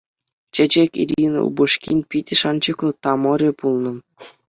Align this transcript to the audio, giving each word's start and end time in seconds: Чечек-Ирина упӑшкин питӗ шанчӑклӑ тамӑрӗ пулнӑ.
Чечек-Ирина 0.53 1.39
упӑшкин 1.47 1.99
питӗ 2.09 2.35
шанчӑклӑ 2.41 2.89
тамӑрӗ 3.03 3.51
пулнӑ. 3.59 3.93